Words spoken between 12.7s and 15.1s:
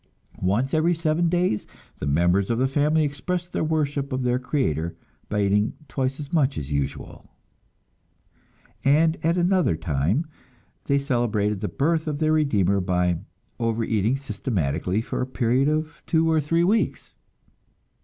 by overeating systematically